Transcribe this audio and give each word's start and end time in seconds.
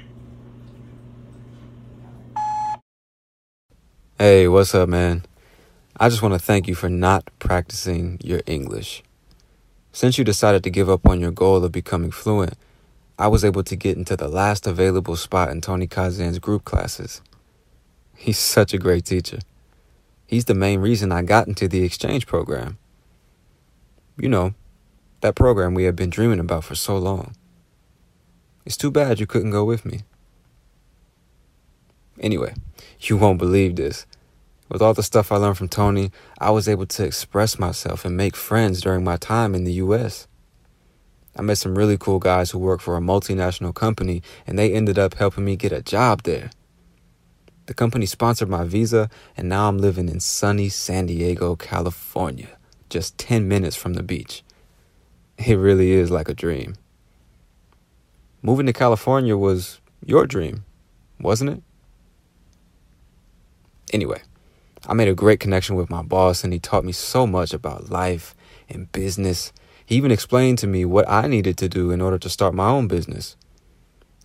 Hey, 4.18 4.48
what's 4.48 4.74
up, 4.76 4.88
man? 4.88 5.24
I 6.00 6.08
just 6.08 6.22
want 6.22 6.36
to 6.36 6.40
thank 6.40 6.68
you 6.68 6.76
for 6.76 6.90
not 6.90 7.30
practicing 7.40 8.20
your 8.24 8.42
English. 8.46 9.04
Since 9.92 10.18
you 10.18 10.24
decided 10.24 10.64
to 10.64 10.70
give 10.70 10.90
up 10.90 11.06
on 11.08 11.20
your 11.20 11.32
goal 11.32 11.66
of 11.66 11.72
becoming 11.72 12.12
fluent, 12.12 12.54
I 13.22 13.28
was 13.28 13.46
able 13.46 13.64
to 13.66 13.76
get 13.76 13.98
into 13.98 14.18
the 14.18 14.28
last 14.28 14.66
available 14.66 15.16
spot 15.16 15.52
in 15.52 15.62
Tony 15.62 15.86
Kazan's 15.86 16.40
group 16.40 16.66
classes. 16.66 17.22
He's 18.16 18.40
such 18.40 18.74
a 18.74 18.80
great 18.80 19.06
teacher. 19.06 19.38
He's 20.26 20.46
the 20.46 20.56
main 20.56 20.80
reason 20.80 21.12
I 21.12 21.22
got 21.22 21.48
into 21.48 21.68
the 21.68 21.84
exchange 21.84 22.26
program. 22.26 22.80
You 24.18 24.28
know, 24.28 24.56
that 25.20 25.36
program 25.36 25.76
we 25.76 25.84
have 25.84 25.96
been 25.96 26.10
dreaming 26.10 26.40
about 26.40 26.64
for 26.64 26.74
so 26.74 26.98
long. 26.98 27.36
It's 28.66 28.76
too 28.76 28.90
bad 28.90 29.20
you 29.20 29.28
couldn't 29.28 29.52
go 29.52 29.66
with 29.66 29.86
me. 29.86 30.02
Anyway, 32.20 32.56
you 33.02 33.18
won't 33.18 33.38
believe 33.38 33.76
this. 33.76 34.08
With 34.68 34.82
all 34.82 34.96
the 34.96 35.04
stuff 35.04 35.32
I 35.32 35.36
learned 35.36 35.60
from 35.60 35.70
Tony, 35.70 36.12
I 36.40 36.50
was 36.50 36.68
able 36.68 36.88
to 36.88 37.06
express 37.06 37.60
myself 37.60 38.04
and 38.04 38.18
make 38.18 38.36
friends 38.36 38.82
during 38.82 39.04
my 39.04 39.18
time 39.18 39.54
in 39.54 39.64
the 39.64 39.74
US. 39.74 40.28
I 41.36 41.42
met 41.42 41.58
some 41.58 41.78
really 41.78 41.98
cool 41.98 42.20
guys 42.20 42.52
who 42.52 42.60
work 42.60 42.82
for 42.82 42.98
a 42.98 43.02
multinational 43.02 43.74
company, 43.74 44.22
and 44.46 44.60
they 44.60 44.74
ended 44.74 45.00
up 45.00 45.16
helping 45.16 45.46
me 45.46 45.56
get 45.56 45.72
a 45.72 45.82
job 45.82 46.24
there. 46.24 46.52
The 47.68 47.74
company 47.74 48.06
sponsored 48.06 48.50
my 48.50 48.66
visa, 48.66 49.10
and 49.38 49.48
now 49.48 49.70
I'm 49.70 49.78
living 49.78 50.10
in 50.10 50.20
sunny 50.20 50.68
San 50.68 51.06
Diego, 51.06 51.56
California, 51.56 52.58
just 52.90 53.18
10 53.18 53.48
minutes 53.48 53.76
from 53.76 53.94
the 53.94 54.04
beach. 54.04 54.44
It 55.38 55.56
really 55.56 55.92
is 55.92 56.12
like 56.12 56.28
a 56.28 56.34
dream. 56.34 56.76
Moving 58.42 58.66
to 58.66 58.74
California 58.74 59.38
was 59.38 59.80
your 60.06 60.26
dream, 60.26 60.66
wasn't 61.20 61.52
it? 61.52 61.64
Anyway, 63.94 64.22
I 64.88 64.94
made 64.94 65.08
a 65.08 65.14
great 65.14 65.40
connection 65.40 65.76
with 65.76 65.90
my 65.90 66.02
boss, 66.02 66.44
and 66.44 66.52
he 66.52 66.60
taught 66.60 66.84
me 66.84 66.92
so 66.92 67.26
much 67.28 67.54
about 67.54 67.90
life 67.90 68.36
and 68.68 68.92
business. 68.92 69.54
He 69.92 69.98
even 69.98 70.10
explained 70.10 70.58
to 70.60 70.68
me 70.68 70.86
what 70.86 71.04
I 71.10 71.28
needed 71.28 71.58
to 71.58 71.68
do 71.68 71.92
in 71.92 72.00
order 72.00 72.18
to 72.18 72.30
start 72.30 72.54
my 72.54 72.70
own 72.70 72.88
business. 72.88 73.36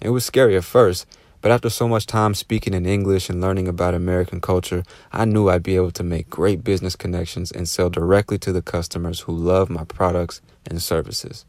It 0.01 0.11
was 0.11 0.25
scary 0.25 0.57
at 0.57 0.63
first, 0.63 1.07
but 1.41 1.51
after 1.51 1.71
so 1.71 1.89
much 1.89 2.07
time 2.07 2.35
speaking 2.35 2.73
in 2.73 2.87
English 2.87 3.29
and 3.29 3.41
learning 3.41 3.67
about 3.67 3.93
American 3.93 4.41
culture, 4.41 4.85
I 5.13 5.25
knew 5.25 5.49
I'd 5.49 5.65
be 5.65 5.75
able 5.75 5.91
to 5.91 6.05
make 6.05 6.31
great 6.31 6.63
business 6.63 6.95
connections 6.95 7.51
and 7.51 7.69
sell 7.69 7.91
directly 7.91 8.39
to 8.39 8.53
the 8.53 8.63
customers 8.63 9.23
who 9.23 9.33
love 9.33 9.69
my 9.69 9.83
products 9.83 10.41
and 10.65 10.81
services. 10.81 11.45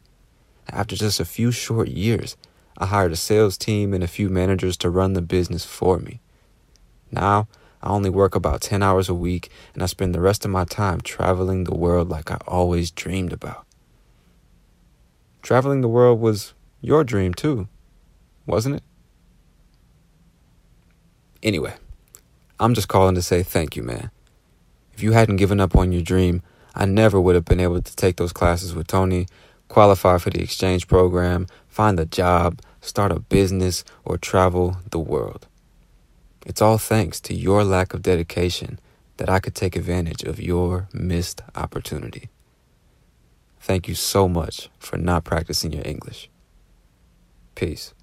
After 0.67 0.95
just 0.95 1.19
a 1.19 1.23
few 1.23 1.51
short 1.51 1.87
years, 1.87 2.35
I 2.75 2.87
hired 2.87 3.11
a 3.11 3.15
sales 3.15 3.55
team 3.55 3.93
and 3.93 4.03
a 4.03 4.07
few 4.07 4.29
managers 4.29 4.77
to 4.77 4.89
run 4.89 5.13
the 5.13 5.21
business 5.21 5.63
for 5.63 5.99
me. 5.99 6.21
Now, 7.11 7.47
I 7.83 7.89
only 7.89 8.09
work 8.09 8.33
about 8.33 8.61
10 8.61 8.81
hours 8.81 9.09
a 9.09 9.13
week 9.13 9.51
and 9.75 9.83
I 9.83 9.85
spend 9.85 10.15
the 10.15 10.21
rest 10.21 10.43
of 10.43 10.49
my 10.49 10.65
time 10.65 11.01
traveling 11.01 11.65
the 11.65 11.77
world 11.77 12.09
like 12.09 12.31
I 12.31 12.39
always 12.47 12.89
dreamed 12.89 13.31
about. 13.31 13.67
Traveling 15.47 15.79
the 15.79 15.87
world 15.87 16.19
was 16.19 16.53
your 16.81 17.05
dream 17.05 17.33
too, 17.33 17.69
wasn't 18.45 18.75
it? 18.75 18.83
Anyway, 21.41 21.73
I'm 22.59 22.73
just 22.73 22.89
calling 22.89 23.15
to 23.15 23.21
say 23.21 23.43
thank 23.43 23.77
you, 23.77 23.81
man. 23.81 24.11
If 24.91 25.01
you 25.01 25.13
hadn't 25.13 25.37
given 25.37 25.61
up 25.61 25.73
on 25.73 25.93
your 25.93 26.01
dream, 26.01 26.41
I 26.75 26.83
never 26.83 27.21
would 27.21 27.35
have 27.35 27.45
been 27.45 27.61
able 27.61 27.81
to 27.81 27.95
take 27.95 28.17
those 28.17 28.33
classes 28.33 28.75
with 28.75 28.87
Tony, 28.87 29.25
qualify 29.69 30.17
for 30.17 30.31
the 30.31 30.41
exchange 30.41 30.85
program, 30.85 31.47
find 31.69 31.97
a 31.97 32.05
job, 32.05 32.59
start 32.81 33.13
a 33.13 33.21
business, 33.21 33.85
or 34.03 34.17
travel 34.17 34.75
the 34.91 34.99
world. 34.99 35.47
It's 36.45 36.61
all 36.61 36.77
thanks 36.77 37.21
to 37.21 37.33
your 37.33 37.63
lack 37.63 37.93
of 37.93 38.01
dedication 38.01 38.81
that 39.15 39.29
I 39.29 39.39
could 39.39 39.55
take 39.55 39.77
advantage 39.77 40.23
of 40.23 40.41
your 40.41 40.89
missed 40.91 41.41
opportunity. 41.55 42.27
Thank 43.59 43.87
you 43.87 43.95
so 43.95 44.27
much 44.27 44.69
for 44.79 44.97
not 44.97 45.23
practicing 45.23 45.73
your 45.73 45.85
English. 45.85 46.29
Peace. 47.55 47.93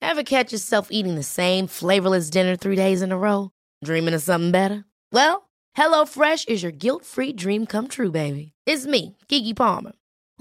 Ever 0.00 0.22
catch 0.22 0.52
yourself 0.52 0.88
eating 0.90 1.14
the 1.16 1.22
same 1.22 1.66
flavorless 1.66 2.30
dinner 2.30 2.56
three 2.56 2.76
days 2.76 3.02
in 3.02 3.12
a 3.12 3.18
row? 3.18 3.50
Dreaming 3.84 4.14
of 4.14 4.22
something 4.22 4.50
better? 4.50 4.84
Well, 5.12 5.50
HelloFresh 5.76 6.48
is 6.48 6.62
your 6.62 6.72
guilt-free 6.72 7.34
dream 7.34 7.66
come 7.66 7.88
true, 7.88 8.10
baby. 8.10 8.52
It's 8.64 8.86
me, 8.86 9.16
Keke 9.28 9.54
Palmer. 9.56 9.92